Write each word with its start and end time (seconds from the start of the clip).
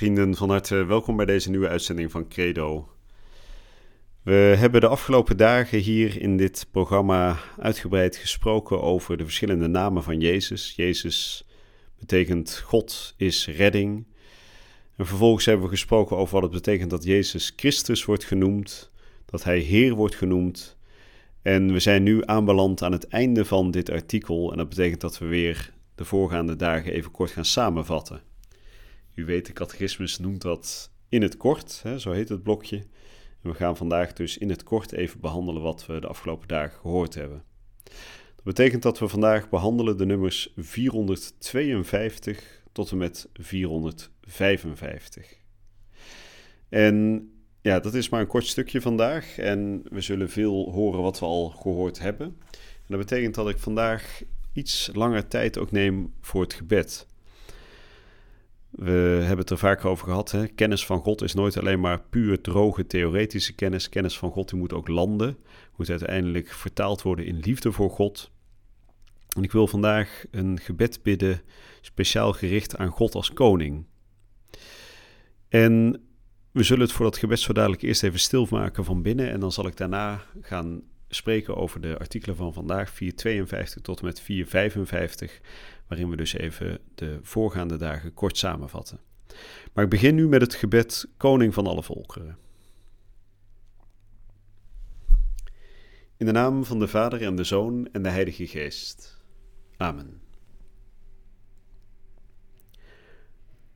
Vrienden, 0.00 0.36
van 0.36 0.50
harte 0.50 0.84
welkom 0.84 1.16
bij 1.16 1.26
deze 1.26 1.50
nieuwe 1.50 1.68
uitzending 1.68 2.10
van 2.10 2.28
Credo. 2.28 2.88
We 4.22 4.32
hebben 4.32 4.80
de 4.80 4.86
afgelopen 4.86 5.36
dagen 5.36 5.78
hier 5.78 6.20
in 6.20 6.36
dit 6.36 6.66
programma 6.70 7.38
uitgebreid 7.58 8.16
gesproken 8.16 8.82
over 8.82 9.16
de 9.16 9.24
verschillende 9.24 9.66
namen 9.66 10.02
van 10.02 10.20
Jezus. 10.20 10.72
Jezus 10.76 11.46
betekent 11.98 12.58
God 12.58 13.14
is 13.16 13.46
redding. 13.46 14.06
En 14.96 15.06
vervolgens 15.06 15.46
hebben 15.46 15.64
we 15.64 15.70
gesproken 15.70 16.16
over 16.16 16.34
wat 16.34 16.42
het 16.42 16.52
betekent 16.52 16.90
dat 16.90 17.04
Jezus 17.04 17.52
Christus 17.56 18.04
wordt 18.04 18.24
genoemd, 18.24 18.90
dat 19.26 19.44
Hij 19.44 19.58
Heer 19.58 19.94
wordt 19.94 20.14
genoemd. 20.14 20.76
En 21.42 21.72
we 21.72 21.80
zijn 21.80 22.02
nu 22.02 22.22
aanbeland 22.24 22.82
aan 22.82 22.92
het 22.92 23.08
einde 23.08 23.44
van 23.44 23.70
dit 23.70 23.90
artikel 23.90 24.50
en 24.50 24.56
dat 24.56 24.68
betekent 24.68 25.00
dat 25.00 25.18
we 25.18 25.26
weer 25.26 25.72
de 25.94 26.04
voorgaande 26.04 26.56
dagen 26.56 26.92
even 26.92 27.10
kort 27.10 27.30
gaan 27.30 27.44
samenvatten. 27.44 28.29
U 29.20 29.24
weet, 29.24 29.46
de 29.46 29.52
catechismus 29.52 30.18
noemt 30.18 30.42
dat 30.42 30.90
in 31.08 31.22
het 31.22 31.36
kort, 31.36 31.80
hè, 31.82 31.98
zo 31.98 32.12
heet 32.12 32.28
het 32.28 32.42
blokje. 32.42 32.76
En 33.42 33.50
we 33.50 33.54
gaan 33.54 33.76
vandaag 33.76 34.12
dus 34.12 34.38
in 34.38 34.50
het 34.50 34.62
kort 34.62 34.92
even 34.92 35.20
behandelen 35.20 35.62
wat 35.62 35.86
we 35.86 36.00
de 36.00 36.06
afgelopen 36.06 36.48
dagen 36.48 36.78
gehoord 36.80 37.14
hebben. 37.14 37.42
Dat 38.34 38.44
betekent 38.44 38.82
dat 38.82 38.98
we 38.98 39.08
vandaag 39.08 39.48
behandelen 39.48 39.96
de 39.96 40.06
nummers 40.06 40.52
452 40.56 42.62
tot 42.72 42.90
en 42.90 42.96
met 42.96 43.28
455. 43.32 45.38
En 46.68 47.28
ja, 47.60 47.80
dat 47.80 47.94
is 47.94 48.08
maar 48.08 48.20
een 48.20 48.26
kort 48.26 48.46
stukje 48.46 48.80
vandaag 48.80 49.38
en 49.38 49.82
we 49.90 50.00
zullen 50.00 50.30
veel 50.30 50.72
horen 50.72 51.02
wat 51.02 51.18
we 51.18 51.24
al 51.24 51.48
gehoord 51.48 51.98
hebben. 51.98 52.26
En 52.56 52.86
dat 52.86 52.98
betekent 52.98 53.34
dat 53.34 53.48
ik 53.48 53.58
vandaag 53.58 54.22
iets 54.52 54.90
langer 54.92 55.28
tijd 55.28 55.58
ook 55.58 55.70
neem 55.70 56.14
voor 56.20 56.42
het 56.42 56.54
gebed. 56.54 57.08
We 58.70 58.90
hebben 59.20 59.38
het 59.38 59.50
er 59.50 59.58
vaak 59.58 59.84
over 59.84 60.04
gehad. 60.06 60.30
Hè? 60.30 60.46
Kennis 60.46 60.86
van 60.86 61.00
God 61.00 61.22
is 61.22 61.34
nooit 61.34 61.58
alleen 61.58 61.80
maar 61.80 62.00
puur 62.00 62.40
droge 62.40 62.86
theoretische 62.86 63.54
kennis. 63.54 63.88
Kennis 63.88 64.18
van 64.18 64.30
God 64.30 64.48
die 64.48 64.58
moet 64.58 64.72
ook 64.72 64.88
landen. 64.88 65.38
Moet 65.76 65.90
uiteindelijk 65.90 66.48
vertaald 66.48 67.02
worden 67.02 67.26
in 67.26 67.38
liefde 67.38 67.72
voor 67.72 67.90
God. 67.90 68.30
En 69.36 69.42
ik 69.42 69.52
wil 69.52 69.66
vandaag 69.66 70.24
een 70.30 70.60
gebed 70.60 71.02
bidden, 71.02 71.42
speciaal 71.80 72.32
gericht 72.32 72.76
aan 72.76 72.90
God 72.90 73.14
als 73.14 73.32
koning. 73.32 73.86
En 75.48 76.02
we 76.52 76.62
zullen 76.62 76.82
het 76.82 76.92
voor 76.92 77.04
dat 77.04 77.18
gebed 77.18 77.40
zo 77.40 77.52
dadelijk 77.52 77.82
eerst 77.82 78.02
even 78.02 78.18
stilmaken 78.18 78.84
van 78.84 79.02
binnen. 79.02 79.30
En 79.30 79.40
dan 79.40 79.52
zal 79.52 79.66
ik 79.66 79.76
daarna 79.76 80.22
gaan 80.40 80.82
spreken 81.10 81.56
over 81.56 81.80
de 81.80 81.98
artikelen 81.98 82.36
van 82.36 82.52
vandaag, 82.52 82.90
452 82.90 83.82
tot 83.82 83.98
en 83.98 84.04
met 84.04 84.20
455 84.20 85.40
waarin 85.86 86.10
we 86.10 86.16
dus 86.16 86.32
even 86.32 86.78
de 86.94 87.18
voorgaande 87.22 87.76
dagen 87.76 88.14
kort 88.14 88.36
samenvatten. 88.36 89.00
Maar 89.72 89.84
ik 89.84 89.90
begin 89.90 90.14
nu 90.14 90.28
met 90.28 90.40
het 90.40 90.54
gebed 90.54 91.08
Koning 91.16 91.54
van 91.54 91.66
alle 91.66 91.82
volkeren. 91.82 92.38
In 96.16 96.26
de 96.26 96.32
naam 96.32 96.64
van 96.64 96.78
de 96.78 96.88
Vader 96.88 97.22
en 97.22 97.36
de 97.36 97.44
Zoon 97.44 97.88
en 97.92 98.02
de 98.02 98.08
Heilige 98.08 98.46
Geest. 98.46 99.20
Amen. 99.76 100.20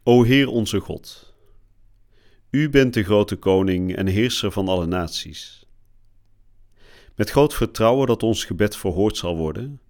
O 0.03 0.23
Heer 0.23 0.49
onze 0.49 0.81
God, 0.81 1.35
U 2.51 2.71
bent 2.71 2.95
de 2.95 3.03
grote 3.03 3.37
koning 3.37 3.97
en 3.97 4.07
heerser 4.07 4.53
van 4.53 4.69
alle 4.69 4.87
naties. 4.87 5.64
Met 7.15 7.31
groot 7.31 7.55
vertrouwen 7.55 8.07
dat 8.07 8.23
ons 8.23 8.45
gebed 8.45 8.77
verhoord 8.77 9.17
zal 9.17 9.37
worden, 9.37 9.81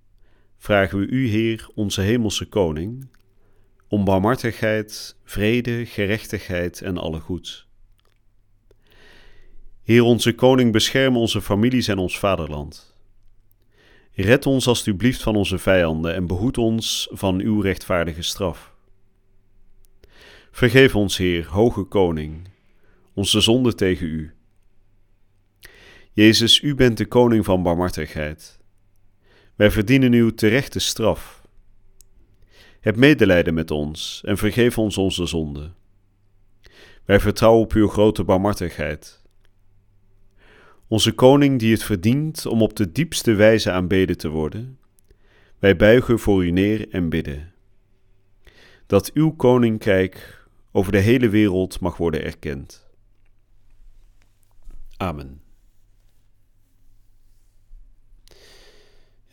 vragen 0.59 0.99
we 0.99 1.07
U, 1.07 1.29
Heer, 1.29 1.69
onze 1.75 2.01
hemelse 2.01 2.49
koning, 2.49 3.09
om 3.89 4.05
barmhartigheid, 4.05 5.17
vrede, 5.25 5.87
gerechtigheid 5.87 6.81
en 6.83 6.99
alle 6.99 7.21
goed. 7.21 7.67
Heer 9.83 10.03
onze 10.03 10.35
koning, 10.35 10.73
bescherm 10.73 11.17
onze 11.17 11.43
families 11.43 11.89
en 11.89 11.99
ons 11.99 12.19
vaderland. 12.19 12.95
Red 14.13 14.47
ons 14.47 14.67
alstublieft 14.67 15.23
van 15.23 15.37
onze 15.37 15.59
vijanden 15.59 16.15
en 16.15 16.27
behoed 16.27 16.59
ons 16.59 17.09
van 17.11 17.41
uw 17.41 17.61
rechtvaardige 17.61 18.23
straf. 18.23 18.75
Vergeef 20.51 20.97
ons, 20.97 21.17
Heer, 21.17 21.47
hoge 21.47 21.83
koning, 21.83 22.49
onze 23.15 23.41
zonde 23.41 23.75
tegen 23.75 24.07
u. 24.07 24.34
Jezus, 26.15 26.63
u 26.63 26.75
bent 26.75 26.97
de 26.97 27.07
koning 27.07 27.45
van 27.45 27.63
barmhartigheid. 27.63 28.59
Wij 29.55 29.71
verdienen 29.71 30.13
uw 30.13 30.31
terechte 30.31 30.79
straf. 30.79 31.43
Heb 32.81 32.97
medelijden 32.97 33.55
met 33.55 33.71
ons 33.71 34.23
en 34.25 34.37
vergeef 34.37 34.79
ons 34.79 34.99
onze 34.99 35.27
zonden. 35.27 35.75
Wij 37.05 37.21
vertrouwen 37.21 37.63
op 37.63 37.73
uw 37.73 37.89
grote 37.89 38.25
barmhartigheid. 38.25 39.23
Onze 40.89 41.13
koning 41.13 41.59
die 41.59 41.73
het 41.73 41.83
verdient 41.83 42.47
om 42.47 42.63
op 42.63 42.77
de 42.77 42.93
diepste 42.93 43.35
wijze 43.35 43.71
aanbeden 43.71 44.17
te 44.17 44.29
worden, 44.29 44.79
wij 45.59 45.77
buigen 45.77 46.19
voor 46.19 46.45
u 46.45 46.51
neer 46.51 46.89
en 46.89 47.09
bidden. 47.09 47.53
Dat 48.87 49.13
uw 49.13 49.31
koninkrijk 49.31 50.47
over 50.73 50.93
de 50.93 50.99
hele 50.99 51.29
wereld 51.29 51.81
mag 51.81 51.97
worden 51.97 52.25
erkend. 52.25 52.87
Amen. 54.97 55.44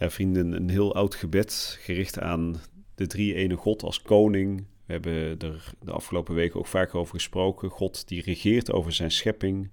Vrienden, 0.09 0.51
een 0.51 0.69
heel 0.69 0.95
oud 0.95 1.15
gebed 1.15 1.77
gericht 1.81 2.19
aan 2.19 2.61
de 2.95 3.07
drie 3.07 3.33
ene 3.33 3.55
God 3.55 3.83
als 3.83 4.01
koning. 4.01 4.65
We 4.85 4.93
hebben 4.93 5.39
er 5.39 5.73
de 5.79 5.91
afgelopen 5.91 6.35
weken 6.35 6.59
ook 6.59 6.67
vaak 6.67 6.95
over 6.95 7.13
gesproken. 7.13 7.69
God 7.69 8.07
die 8.07 8.21
regeert 8.21 8.71
over 8.71 8.93
zijn 8.93 9.11
schepping. 9.11 9.69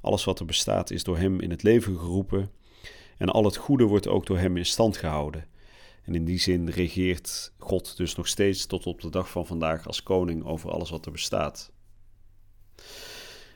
Alles 0.00 0.24
wat 0.24 0.40
er 0.40 0.46
bestaat 0.46 0.90
is 0.90 1.04
door 1.04 1.18
hem 1.18 1.40
in 1.40 1.50
het 1.50 1.62
leven 1.62 1.98
geroepen. 1.98 2.50
En 3.18 3.28
al 3.28 3.44
het 3.44 3.56
goede 3.56 3.84
wordt 3.84 4.08
ook 4.08 4.26
door 4.26 4.38
hem 4.38 4.56
in 4.56 4.66
stand 4.66 4.96
gehouden. 4.96 5.46
En 6.02 6.14
in 6.14 6.24
die 6.24 6.38
zin 6.38 6.68
regeert 6.68 7.52
God 7.58 7.96
dus 7.96 8.14
nog 8.14 8.28
steeds 8.28 8.66
tot 8.66 8.86
op 8.86 9.00
de 9.00 9.10
dag 9.10 9.30
van 9.30 9.46
vandaag 9.46 9.86
als 9.86 10.02
koning 10.02 10.44
over 10.44 10.70
alles 10.70 10.90
wat 10.90 11.06
er 11.06 11.12
bestaat. 11.12 11.72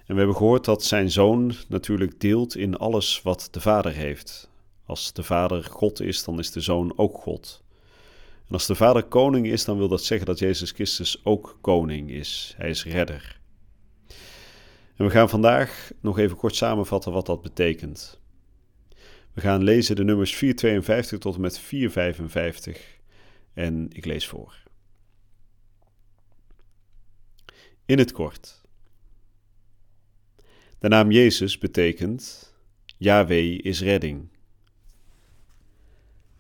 En 0.07 0.17
we 0.17 0.23
hebben 0.23 0.37
gehoord 0.37 0.65
dat 0.65 0.85
zijn 0.85 1.11
zoon 1.11 1.55
natuurlijk 1.69 2.21
deelt 2.21 2.57
in 2.57 2.77
alles 2.77 3.23
wat 3.23 3.49
de 3.51 3.61
vader 3.61 3.93
heeft. 3.93 4.50
Als 4.91 5.13
de 5.13 5.23
Vader 5.23 5.65
God 5.65 6.01
is, 6.01 6.25
dan 6.25 6.39
is 6.39 6.51
de 6.51 6.61
Zoon 6.61 6.99
ook 6.99 7.19
God. 7.19 7.65
En 8.47 8.53
als 8.53 8.67
de 8.67 8.75
Vader 8.75 9.03
koning 9.03 9.47
is, 9.47 9.65
dan 9.65 9.79
wil 9.79 9.89
dat 9.89 10.05
zeggen 10.05 10.27
dat 10.27 10.39
Jezus 10.39 10.71
Christus 10.71 11.25
ook 11.25 11.59
koning 11.61 12.11
is. 12.11 12.55
Hij 12.57 12.71
is 12.71 12.85
redder. 12.85 13.41
En 14.97 15.05
we 15.05 15.11
gaan 15.11 15.29
vandaag 15.29 15.91
nog 16.01 16.19
even 16.19 16.37
kort 16.37 16.55
samenvatten 16.55 17.13
wat 17.13 17.27
dat 17.27 17.43
betekent. 17.43 18.21
We 19.33 19.41
gaan 19.41 19.63
lezen 19.63 19.97
de 19.97 20.05
nummers 20.05 20.37
452 20.37 21.19
tot 21.19 21.35
en 21.35 21.41
met 21.41 21.59
455 21.59 22.99
en 23.55 23.89
ik 23.93 24.05
lees 24.05 24.27
voor. 24.27 24.63
In 27.87 27.99
het 27.99 28.13
kort. 28.13 28.63
De 30.79 30.89
naam 30.89 31.11
Jezus 31.11 31.59
betekent 31.59 32.55
Yahweh 32.97 33.59
is 33.59 33.81
redding. 33.81 34.39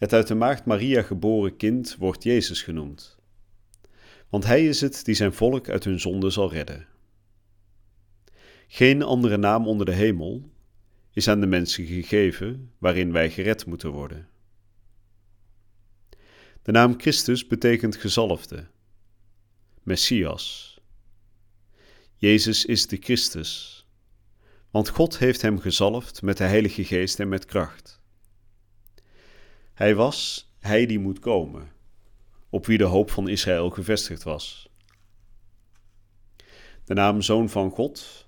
Het 0.00 0.12
uit 0.12 0.26
de 0.26 0.34
maagd 0.34 0.64
Maria 0.64 1.02
geboren 1.02 1.56
kind 1.56 1.96
wordt 1.96 2.22
Jezus 2.22 2.62
genoemd. 2.62 3.18
Want 4.28 4.44
hij 4.44 4.66
is 4.66 4.80
het 4.80 5.04
die 5.04 5.14
zijn 5.14 5.32
volk 5.32 5.68
uit 5.68 5.84
hun 5.84 6.00
zonde 6.00 6.30
zal 6.30 6.52
redden. 6.52 6.86
Geen 8.66 9.02
andere 9.02 9.36
naam 9.36 9.66
onder 9.66 9.86
de 9.86 9.92
hemel 9.92 10.50
is 11.12 11.28
aan 11.28 11.40
de 11.40 11.46
mensen 11.46 11.86
gegeven 11.86 12.72
waarin 12.78 13.12
wij 13.12 13.30
gered 13.30 13.66
moeten 13.66 13.90
worden. 13.90 14.28
De 16.62 16.72
naam 16.72 17.00
Christus 17.00 17.46
betekent 17.46 17.96
gezalfde, 17.96 18.66
Messias. 19.82 20.78
Jezus 22.16 22.64
is 22.64 22.86
de 22.86 22.96
Christus, 22.96 23.86
want 24.70 24.88
God 24.88 25.18
heeft 25.18 25.42
hem 25.42 25.58
gezalfd 25.58 26.22
met 26.22 26.36
de 26.36 26.44
Heilige 26.44 26.84
Geest 26.84 27.20
en 27.20 27.28
met 27.28 27.44
kracht. 27.44 27.99
Hij 29.80 29.94
was 29.94 30.50
hij 30.58 30.86
die 30.86 30.98
moet 30.98 31.18
komen, 31.18 31.72
op 32.50 32.66
wie 32.66 32.78
de 32.78 32.84
hoop 32.84 33.10
van 33.10 33.28
Israël 33.28 33.70
gevestigd 33.70 34.22
was. 34.22 34.68
De 36.84 36.94
naam 36.94 37.22
Zoon 37.22 37.48
van 37.48 37.70
God 37.70 38.26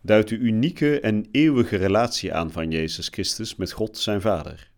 duidt 0.00 0.28
de 0.28 0.36
unieke 0.36 1.00
en 1.00 1.28
eeuwige 1.30 1.76
relatie 1.76 2.34
aan 2.34 2.52
van 2.52 2.70
Jezus 2.70 3.08
Christus 3.08 3.56
met 3.56 3.72
God 3.72 3.98
zijn 3.98 4.20
Vader. 4.20 4.70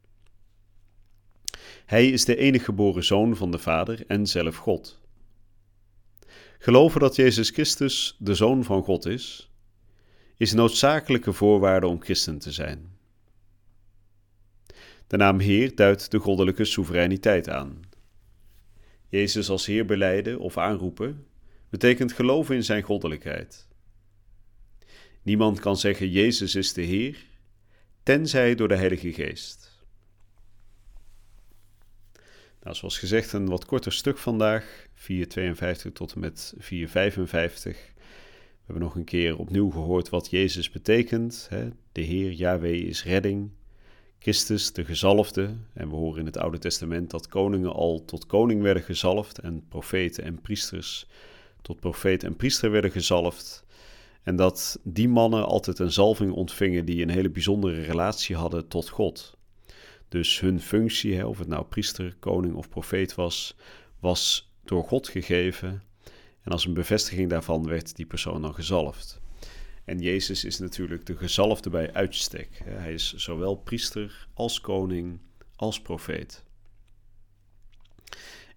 Hij 1.87 2.11
is 2.11 2.25
de 2.25 2.37
enige 2.37 2.65
geboren 2.65 3.05
zoon 3.05 3.37
van 3.37 3.51
de 3.51 3.59
Vader 3.59 4.05
en 4.07 4.27
zelf 4.27 4.57
God. 4.57 5.01
Geloven 6.59 7.01
dat 7.01 7.17
Jezus 7.17 7.51
Christus 7.51 8.17
de 8.19 8.35
zoon 8.35 8.65
van 8.65 8.83
God 8.83 9.07
is, 9.07 9.51
is 10.37 10.53
noodzakelijke 10.53 11.33
voorwaarde 11.33 11.87
om 11.87 12.03
christen 12.03 12.39
te 12.39 12.53
zijn. 12.53 12.94
De 15.07 15.17
naam 15.17 15.39
Heer 15.39 15.75
duidt 15.75 16.11
de 16.11 16.19
goddelijke 16.19 16.65
soevereiniteit 16.65 17.49
aan. 17.49 17.81
Jezus 19.09 19.49
als 19.49 19.67
Heer 19.67 19.85
beleiden 19.85 20.39
of 20.39 20.59
aanroepen 20.59 21.27
betekent 21.69 22.13
geloven 22.13 22.55
in 22.55 22.65
zijn 22.65 22.83
goddelijkheid. 22.83 23.69
Niemand 25.23 25.61
kan 25.61 25.77
zeggen 25.77 26.11
Jezus 26.11 26.55
is 26.55 26.73
de 26.73 26.83
Heer, 26.83 27.27
tenzij 28.03 28.55
door 28.55 28.69
de 28.69 28.77
Heilige 28.77 29.13
Geest. 29.13 29.75
Nou, 32.63 32.77
zoals 32.77 32.99
gezegd, 32.99 33.33
een 33.33 33.47
wat 33.47 33.65
korter 33.65 33.93
stuk 33.93 34.19
vandaag, 34.19 34.89
452 34.95 35.93
tot 35.93 36.13
en 36.13 36.21
met 36.21 36.55
455. 36.59 37.93
We 37.97 38.73
hebben 38.73 38.83
nog 38.83 38.95
een 38.95 39.05
keer 39.05 39.39
opnieuw 39.39 39.71
gehoord 39.71 40.09
wat 40.09 40.31
Jezus 40.31 40.71
betekent. 40.71 41.47
Hè? 41.51 41.69
De 41.93 42.01
Heer, 42.01 42.33
Yahweh, 42.33 42.87
is 42.87 43.05
redding. 43.05 43.51
Christus, 44.25 44.73
de 44.73 44.85
gezalfde. 44.85 45.55
En 45.73 45.89
we 45.89 45.95
horen 45.95 46.21
in 46.21 46.27
het 46.27 46.39
Oude 46.39 46.59
Testament 46.59 47.11
dat 47.11 47.29
koningen 47.29 47.73
al 47.73 48.05
tot 48.05 48.27
koning 48.27 48.63
werden 48.63 48.83
gezalfd 48.83 49.39
en 49.39 49.65
profeten 49.69 50.25
en 50.25 50.41
priesters 50.41 51.07
tot 51.63 51.81
profeet 51.81 52.23
en 52.23 52.37
priester 52.37 52.71
werden 52.71 52.91
gezalfd. 52.91 53.65
En 54.23 54.37
dat 54.37 54.79
die 54.83 55.09
mannen 55.09 55.47
altijd 55.47 55.79
een 55.79 55.93
zalving 55.93 56.33
ontvingen 56.33 56.85
die 56.85 57.03
een 57.03 57.11
hele 57.11 57.31
bijzondere 57.31 57.81
relatie 57.81 58.37
hadden 58.37 58.69
tot 58.69 58.89
God. 58.89 59.37
Dus 60.09 60.41
hun 60.41 60.61
functie, 60.61 61.27
of 61.27 61.39
het 61.39 61.49
nou 61.49 61.65
priester, 61.65 62.17
koning 62.19 62.55
of 62.55 62.69
profeet 62.69 63.15
was, 63.15 63.57
was 64.01 64.51
door 64.63 64.85
God 64.85 65.09
gegeven. 65.09 65.83
En 66.43 66.53
als 66.53 66.67
een 66.67 66.75
bevestiging 66.75 67.31
daarvan 67.31 67.67
werd 67.67 67.97
die 67.97 68.07
persoon 68.07 68.43
dan 68.43 68.55
gezalfd. 68.55 69.23
En 69.85 69.99
Jezus 69.99 70.45
is 70.45 70.59
natuurlijk 70.59 71.07
de 71.07 71.17
gezalfde 71.17 71.71
bij 71.71 71.93
uitstek. 71.93 72.61
Hij 72.65 72.93
is 72.93 73.15
zowel 73.15 73.55
priester 73.55 74.29
als 74.35 74.61
koning 74.61 75.19
als 75.57 75.81
profeet. 75.81 76.45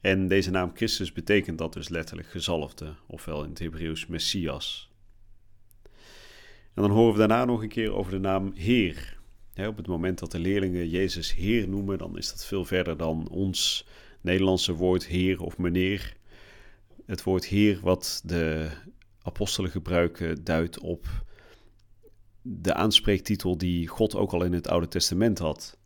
En 0.02 0.28
deze 0.28 0.52
naam 0.52 0.72
Christus 0.74 1.12
betekent 1.12 1.58
dat 1.58 1.74
dus 1.74 1.90
letterlijk 1.90 2.28
gezalfde, 2.28 2.96
ofwel 3.08 3.44
in 3.44 3.50
het 3.50 3.60
Hebreeuws 3.60 4.06
Messias. 4.06 4.92
En 6.74 6.84
dan 6.84 6.92
horen 6.92 7.14
we 7.14 7.20
daarna 7.20 7.46
nog 7.46 7.62
een 7.62 7.70
keer 7.70 7.94
over 7.94 8.12
de 8.12 8.20
naam 8.20 8.52
Heer. 8.56 9.18
op 9.56 9.78
het 9.78 9.88
moment 9.88 10.20
dat 10.20 10.32
de 10.32 10.40
leerlingen 10.40 10.90
Jezus 10.90 11.34
Heer 11.34 11.70
noemen, 11.70 11.98
dan 11.98 12.18
is 12.18 12.30
dat 12.30 12.46
veel 12.46 12.66
verder 12.66 12.98
dan 12.98 13.30
ons 13.30 13.88
Nederlandse 14.22 14.74
woord 14.74 15.06
Heer 15.06 15.42
of 15.42 15.58
meneer. 15.58 16.16
Het 17.06 17.24
woord 17.24 17.46
Heer 17.46 17.80
wat 17.82 18.22
de 18.26 18.70
apostelen 19.28 19.72
gebruiken 19.72 20.44
duidt 20.44 20.80
op 20.80 21.08
de 22.42 22.74
aanspreektitel 22.74 23.58
die 23.58 23.88
God 23.88 24.16
ook 24.16 24.32
al 24.34 24.44
in 24.44 24.54
het 24.54 24.68
Oude 24.68 24.88
Testament 24.88 25.40
had. 25.40 25.78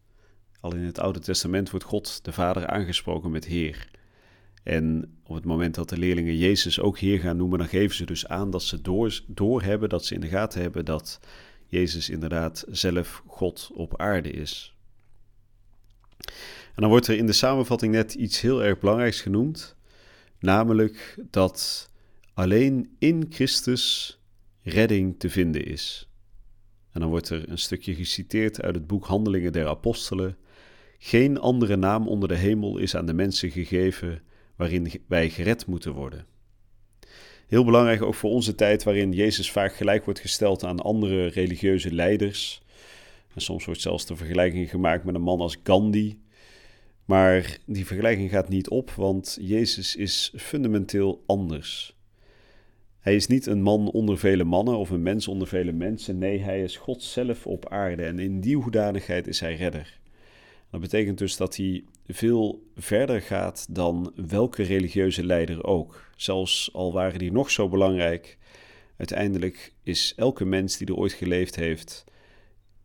Al 0.59 0.75
in 0.75 0.83
het 0.83 0.99
Oude 0.99 1.19
Testament 1.19 1.69
wordt 1.69 1.85
God 1.85 2.23
de 2.23 2.31
Vader 2.31 2.67
aangesproken 2.67 3.31
met 3.31 3.45
Heer. 3.45 3.89
En 4.63 5.17
op 5.23 5.35
het 5.35 5.45
moment 5.45 5.75
dat 5.75 5.89
de 5.89 5.97
leerlingen 5.97 6.38
Jezus 6.38 6.79
ook 6.79 6.97
Heer 6.97 7.19
gaan 7.19 7.38
noemen, 7.38 7.59
dan 7.59 7.67
geven 7.67 7.95
ze 7.95 8.05
dus 8.05 8.27
aan 8.27 8.49
dat 8.49 8.63
ze 8.63 8.81
door, 8.81 9.21
doorhebben, 9.27 9.89
dat 9.89 10.05
ze 10.05 10.13
in 10.13 10.21
de 10.21 10.27
gaten 10.27 10.61
hebben 10.61 10.85
dat 10.85 11.19
Jezus 11.67 12.09
inderdaad 12.09 12.65
zelf 12.69 13.23
God 13.27 13.69
op 13.73 13.97
aarde 13.97 14.31
is. 14.31 14.75
En 16.75 16.81
dan 16.81 16.89
wordt 16.89 17.07
er 17.07 17.17
in 17.17 17.25
de 17.25 17.33
samenvatting 17.33 17.94
net 17.94 18.13
iets 18.13 18.41
heel 18.41 18.63
erg 18.63 18.79
belangrijks 18.79 19.21
genoemd, 19.21 19.75
namelijk 20.39 21.17
dat 21.29 21.90
alleen 22.41 22.95
in 22.99 23.25
Christus 23.29 24.17
redding 24.63 25.19
te 25.19 25.29
vinden 25.29 25.65
is. 25.65 26.09
En 26.91 26.99
dan 27.01 27.09
wordt 27.09 27.29
er 27.29 27.49
een 27.49 27.57
stukje 27.57 27.95
geciteerd 27.95 28.61
uit 28.61 28.75
het 28.75 28.88
boek 28.88 29.05
Handelingen 29.05 29.51
der 29.51 29.67
Apostelen. 29.67 30.38
Geen 30.97 31.39
andere 31.39 31.75
naam 31.75 32.07
onder 32.07 32.27
de 32.27 32.35
hemel 32.35 32.77
is 32.77 32.95
aan 32.95 33.05
de 33.05 33.13
mensen 33.13 33.51
gegeven 33.51 34.21
waarin 34.55 34.91
wij 35.07 35.29
gered 35.29 35.65
moeten 35.65 35.93
worden. 35.93 36.25
Heel 37.47 37.65
belangrijk 37.65 38.01
ook 38.01 38.15
voor 38.15 38.31
onze 38.31 38.55
tijd, 38.55 38.83
waarin 38.83 39.11
Jezus 39.11 39.51
vaak 39.51 39.75
gelijk 39.75 40.05
wordt 40.05 40.19
gesteld 40.19 40.63
aan 40.63 40.79
andere 40.79 41.27
religieuze 41.27 41.94
leiders. 41.94 42.61
En 43.33 43.41
soms 43.41 43.65
wordt 43.65 43.81
zelfs 43.81 44.05
de 44.05 44.15
vergelijking 44.15 44.69
gemaakt 44.69 45.03
met 45.03 45.15
een 45.15 45.21
man 45.21 45.39
als 45.39 45.57
Gandhi. 45.63 46.19
Maar 47.05 47.57
die 47.65 47.85
vergelijking 47.85 48.29
gaat 48.29 48.49
niet 48.49 48.69
op, 48.69 48.91
want 48.91 49.37
Jezus 49.41 49.95
is 49.95 50.33
fundamenteel 50.35 51.23
anders. 51.25 51.99
Hij 53.01 53.15
is 53.15 53.27
niet 53.27 53.45
een 53.45 53.62
man 53.62 53.92
onder 53.92 54.18
vele 54.18 54.44
mannen 54.44 54.77
of 54.77 54.89
een 54.89 55.01
mens 55.01 55.27
onder 55.27 55.48
vele 55.48 55.71
mensen. 55.71 56.18
Nee, 56.18 56.39
hij 56.39 56.63
is 56.63 56.77
God 56.77 57.03
zelf 57.03 57.48
op 57.48 57.69
aarde 57.69 58.03
en 58.03 58.19
in 58.19 58.39
die 58.39 58.57
hoedanigheid 58.57 59.27
is 59.27 59.39
hij 59.39 59.56
redder. 59.56 60.00
Dat 60.71 60.81
betekent 60.81 61.18
dus 61.18 61.38
dat 61.38 61.56
hij 61.56 61.83
veel 62.07 62.63
verder 62.75 63.21
gaat 63.21 63.65
dan 63.69 64.13
welke 64.27 64.63
religieuze 64.63 65.25
leider 65.25 65.63
ook. 65.63 66.09
Zelfs 66.15 66.69
al 66.74 66.94
waren 66.94 67.19
die 67.19 67.31
nog 67.31 67.51
zo 67.51 67.69
belangrijk, 67.69 68.38
uiteindelijk 68.98 69.74
is 69.83 70.13
elke 70.15 70.45
mens 70.45 70.77
die 70.77 70.88
er 70.88 70.95
ooit 70.95 71.13
geleefd 71.13 71.56
heeft 71.56 72.04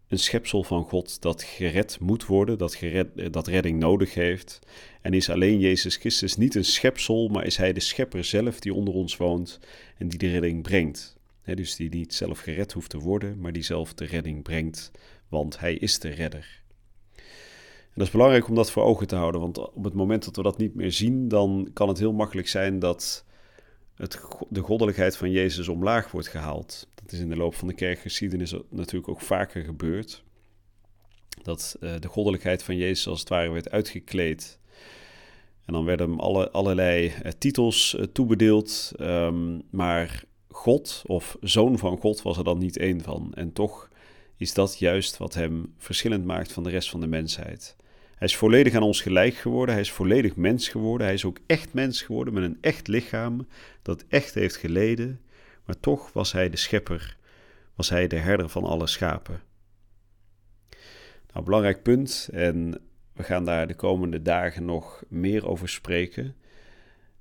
een 0.08 0.18
schepsel 0.18 0.62
van 0.62 0.84
God 0.84 1.22
dat 1.22 1.42
gered 1.42 2.00
moet 2.00 2.26
worden, 2.26 2.58
dat, 2.58 2.74
gered, 2.74 3.32
dat 3.32 3.46
redding 3.46 3.78
nodig 3.78 4.14
heeft. 4.14 4.58
En 5.02 5.12
is 5.12 5.30
alleen 5.30 5.58
Jezus 5.58 5.96
Christus 5.96 6.36
niet 6.36 6.54
een 6.54 6.64
schepsel, 6.64 7.28
maar 7.28 7.44
is 7.44 7.56
Hij 7.56 7.72
de 7.72 7.80
schepper 7.80 8.24
zelf 8.24 8.60
die 8.60 8.74
onder 8.74 8.94
ons 8.94 9.16
woont 9.16 9.60
en 9.98 10.08
die 10.08 10.18
de 10.18 10.30
redding 10.30 10.62
brengt. 10.62 11.16
dus 11.44 11.76
die 11.76 11.88
niet 11.88 12.14
zelf 12.14 12.40
gered 12.40 12.72
hoeft 12.72 12.90
te 12.90 12.98
worden, 12.98 13.40
maar 13.40 13.52
die 13.52 13.62
zelf 13.62 13.94
de 13.94 14.04
redding 14.04 14.42
brengt, 14.42 14.90
want 15.28 15.58
Hij 15.58 15.74
is 15.74 15.98
de 15.98 16.08
redder 16.08 16.64
dat 17.96 18.06
is 18.06 18.12
belangrijk 18.12 18.48
om 18.48 18.54
dat 18.54 18.70
voor 18.70 18.82
ogen 18.82 19.06
te 19.06 19.16
houden, 19.16 19.40
want 19.40 19.58
op 19.58 19.84
het 19.84 19.94
moment 19.94 20.24
dat 20.24 20.36
we 20.36 20.42
dat 20.42 20.58
niet 20.58 20.74
meer 20.74 20.92
zien, 20.92 21.28
dan 21.28 21.70
kan 21.72 21.88
het 21.88 21.98
heel 21.98 22.12
makkelijk 22.12 22.48
zijn 22.48 22.78
dat 22.78 23.24
het, 23.96 24.20
de 24.48 24.60
goddelijkheid 24.60 25.16
van 25.16 25.30
Jezus 25.30 25.68
omlaag 25.68 26.10
wordt 26.10 26.28
gehaald. 26.28 26.88
Dat 26.94 27.12
is 27.12 27.18
in 27.18 27.28
de 27.28 27.36
loop 27.36 27.54
van 27.54 27.68
de 27.68 27.74
kerkgeschiedenis 27.74 28.54
natuurlijk 28.70 29.08
ook 29.08 29.20
vaker 29.20 29.64
gebeurd. 29.64 30.24
Dat 31.42 31.76
uh, 31.80 31.94
de 32.00 32.08
goddelijkheid 32.08 32.62
van 32.62 32.76
Jezus 32.76 33.06
als 33.06 33.20
het 33.20 33.28
ware 33.28 33.50
werd 33.50 33.70
uitgekleed. 33.70 34.58
En 35.64 35.72
dan 35.72 35.84
werden 35.84 36.08
hem 36.08 36.20
alle, 36.20 36.50
allerlei 36.50 37.06
uh, 37.06 37.32
titels 37.38 37.94
uh, 37.94 38.02
toebedeeld. 38.04 38.92
Um, 39.00 39.62
maar 39.70 40.24
God 40.48 41.02
of 41.06 41.36
zoon 41.40 41.78
van 41.78 41.98
God 41.98 42.22
was 42.22 42.38
er 42.38 42.44
dan 42.44 42.58
niet 42.58 42.76
één 42.76 43.02
van. 43.02 43.32
En 43.34 43.52
toch 43.52 43.88
is 44.36 44.54
dat 44.54 44.78
juist 44.78 45.16
wat 45.16 45.34
hem 45.34 45.74
verschillend 45.78 46.24
maakt 46.24 46.52
van 46.52 46.62
de 46.62 46.70
rest 46.70 46.90
van 46.90 47.00
de 47.00 47.06
mensheid. 47.06 47.76
Hij 48.16 48.26
is 48.26 48.36
volledig 48.36 48.74
aan 48.74 48.82
ons 48.82 49.00
gelijk 49.00 49.34
geworden. 49.34 49.74
Hij 49.74 49.84
is 49.84 49.92
volledig 49.92 50.36
mens 50.36 50.68
geworden. 50.68 51.06
Hij 51.06 51.14
is 51.14 51.24
ook 51.24 51.38
echt 51.46 51.72
mens 51.72 52.02
geworden 52.02 52.34
met 52.34 52.42
een 52.42 52.58
echt 52.60 52.88
lichaam 52.88 53.46
dat 53.82 54.04
echt 54.08 54.34
heeft 54.34 54.56
geleden. 54.56 55.20
Maar 55.64 55.80
toch 55.80 56.12
was 56.12 56.32
hij 56.32 56.50
de 56.50 56.56
schepper. 56.56 57.16
Was 57.74 57.88
hij 57.88 58.06
de 58.06 58.16
herder 58.16 58.48
van 58.48 58.64
alle 58.64 58.86
schapen. 58.86 59.40
Nou, 61.32 61.44
belangrijk 61.44 61.82
punt. 61.82 62.28
En 62.32 62.80
we 63.12 63.22
gaan 63.22 63.44
daar 63.44 63.66
de 63.66 63.74
komende 63.74 64.22
dagen 64.22 64.64
nog 64.64 65.02
meer 65.08 65.48
over 65.48 65.68
spreken. 65.68 66.36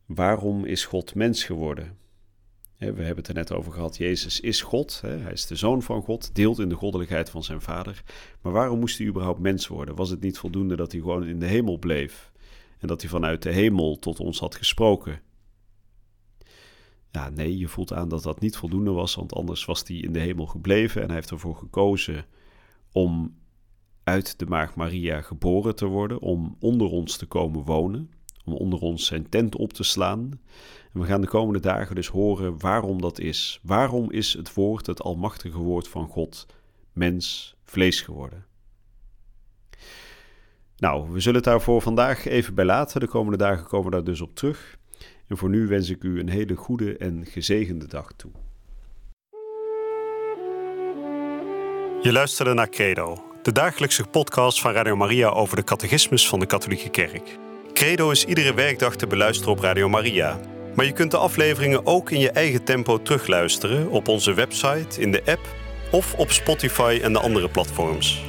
Waarom 0.06 0.66
is 0.66 0.86
God 0.86 1.16
mens 1.16 1.44
geworden? 1.44 1.98
We 2.78 2.86
hebben 2.86 3.16
het 3.16 3.28
er 3.28 3.34
net 3.34 3.52
over 3.52 3.72
gehad. 3.72 3.98
Jezus 3.98 4.40
is 4.40 4.62
God. 4.62 5.02
Hij 5.02 5.32
is 5.32 5.46
de 5.46 5.56
zoon 5.56 5.82
van 5.82 6.02
God, 6.02 6.36
deelt 6.36 6.60
in 6.60 6.70
de 6.70 6.76
goddelijkheid 6.76 7.30
van 7.30 7.44
zijn 7.44 7.62
vader. 7.62 8.04
Maar 8.42 8.52
waarom 8.52 8.80
moest 8.80 8.98
hij 8.98 9.08
überhaupt 9.08 9.40
mens 9.40 9.68
worden? 9.68 9.96
Was 9.96 10.10
het 10.10 10.22
niet 10.22 10.38
voldoende 10.38 10.76
dat 10.76 10.92
hij 10.92 11.02
gewoon 11.02 11.26
in 11.26 11.40
de 11.40 11.46
hemel 11.46 11.78
bleef? 11.78 12.32
En 12.80 12.88
dat 12.88 13.02
hij 13.02 13.10
vanuit 13.10 13.42
de 13.42 13.52
hemel 13.52 14.00
tot 14.00 14.20
ons 14.20 14.40
had 14.40 14.56
gesproken? 14.56 15.22
Ja, 17.12 17.30
nee, 17.30 17.58
je 17.58 17.68
voelt 17.68 17.94
aan 17.94 18.10
dat 18.10 18.24
dat 18.24 18.40
niet 18.40 18.58
voldoende 18.58 18.92
was, 18.92 19.16
want 19.16 19.34
anders 19.34 19.66
was 19.66 19.84
hij 19.88 19.98
in 19.98 20.14
de 20.14 20.20
hemel 20.20 20.46
gebleven 20.46 21.02
en 21.02 21.08
hij 21.08 21.16
heeft 21.16 21.32
ervoor 21.32 21.56
gekozen 21.56 22.26
om 22.92 23.36
uit 24.04 24.40
de 24.40 24.46
maag 24.46 24.76
Maria 24.76 25.22
geboren 25.22 25.76
te 25.76 25.86
worden, 25.86 26.20
om 26.20 26.56
onder 26.60 26.88
ons 26.88 27.18
te 27.18 27.26
komen 27.26 27.64
wonen 27.64 28.12
om 28.46 28.54
onder 28.54 28.80
ons 28.80 29.06
zijn 29.06 29.30
tent 29.30 29.56
op 29.56 29.74
te 29.74 29.84
slaan. 29.84 30.40
En 30.94 31.00
we 31.02 31.06
gaan 31.06 31.22
de 31.22 31.28
komende 31.28 31.60
dagen 31.60 31.96
dus 31.96 32.08
horen 32.08 32.60
waarom 32.60 33.02
dat 33.02 33.20
is. 33.20 33.60
Waarom 33.64 34.12
is 34.12 34.34
het 34.34 34.54
woord, 34.54 34.86
het 34.86 35.02
almachtige 35.02 35.58
woord 35.58 35.88
van 35.88 36.08
God, 36.08 36.48
mens, 36.94 37.56
vlees 37.64 38.02
geworden? 38.02 38.46
Nou, 40.78 41.12
we 41.12 41.20
zullen 41.20 41.36
het 41.36 41.50
daar 41.50 41.62
voor 41.62 41.82
vandaag 41.82 42.26
even 42.26 42.56
bij 42.56 42.66
laten. 42.66 43.00
De 43.00 43.08
komende 43.08 43.38
dagen 43.38 43.66
komen 43.66 43.86
we 43.86 43.96
daar 43.96 44.04
dus 44.04 44.22
op 44.22 44.36
terug. 44.36 44.78
En 45.28 45.38
voor 45.38 45.50
nu 45.50 45.68
wens 45.68 45.90
ik 45.90 46.04
u 46.04 46.20
een 46.20 46.30
hele 46.30 46.56
goede 46.56 46.98
en 46.98 47.26
gezegende 47.26 47.88
dag 47.88 48.12
toe. 48.16 48.32
Je 52.02 52.12
luisterde 52.12 52.54
naar 52.54 52.70
Credo, 52.70 53.24
de 53.42 53.52
dagelijkse 53.52 54.04
podcast 54.04 54.62
van 54.62 54.72
Radio 54.72 54.96
Maria 54.96 55.30
over 55.30 55.56
de 55.56 55.64
catechismus 55.64 56.28
van 56.28 56.40
de 56.40 56.46
Katholieke 56.46 56.90
Kerk. 56.90 57.45
Credo 57.76 58.10
is 58.10 58.26
iedere 58.26 58.54
werkdag 58.54 58.96
te 58.96 59.08
beluisteren 59.08 59.54
op 59.54 59.60
Radio 59.60 59.90
Maria. 59.90 60.40
Maar 60.76 60.86
je 60.86 60.92
kunt 60.92 61.12
de 61.12 61.18
afleveringen 61.18 61.86
ook 61.86 62.12
in 62.12 62.20
je 62.20 62.32
eigen 62.32 62.64
tempo 62.64 63.02
terugluisteren 63.02 63.90
op 63.90 64.08
onze 64.08 64.34
website, 64.34 65.02
in 65.02 65.12
de 65.12 65.22
app 65.26 65.56
of 65.92 66.14
op 66.14 66.32
Spotify 66.32 67.00
en 67.04 67.14
de 67.14 67.20
andere 67.20 67.50
platforms. 67.50 68.24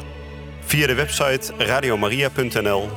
Via 0.61 0.87
de 0.87 0.95
website 0.95 1.53
radiomaria.nl 1.59 2.89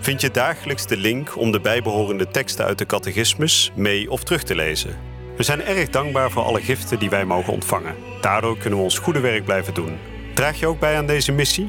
vind 0.00 0.20
je 0.20 0.30
dagelijks 0.30 0.86
de 0.86 0.96
link 0.96 1.36
om 1.36 1.50
de 1.50 1.60
bijbehorende 1.60 2.28
teksten 2.28 2.64
uit 2.64 2.78
de 2.78 2.86
catechismus 2.86 3.72
mee 3.74 4.10
of 4.10 4.24
terug 4.24 4.42
te 4.42 4.54
lezen. 4.54 4.96
We 5.36 5.42
zijn 5.42 5.62
erg 5.62 5.88
dankbaar 5.88 6.30
voor 6.30 6.42
alle 6.42 6.60
giften 6.60 6.98
die 6.98 7.10
wij 7.10 7.24
mogen 7.24 7.52
ontvangen. 7.52 7.94
Daardoor 8.20 8.58
kunnen 8.58 8.78
we 8.78 8.84
ons 8.84 8.98
goede 8.98 9.20
werk 9.20 9.44
blijven 9.44 9.74
doen. 9.74 9.98
Draag 10.34 10.58
je 10.58 10.66
ook 10.66 10.80
bij 10.80 10.96
aan 10.96 11.06
deze 11.06 11.32
missie? 11.32 11.68